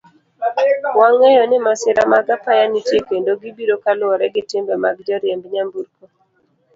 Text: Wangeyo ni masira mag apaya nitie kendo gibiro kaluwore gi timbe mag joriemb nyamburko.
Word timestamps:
Wangeyo 0.99 1.43
ni 1.47 1.57
masira 1.65 2.01
mag 2.13 2.27
apaya 2.37 2.65
nitie 2.71 2.99
kendo 3.09 3.31
gibiro 3.41 3.75
kaluwore 3.83 4.25
gi 4.33 4.43
timbe 4.49 4.73
mag 4.83 4.97
joriemb 5.07 5.43
nyamburko. 5.53 6.03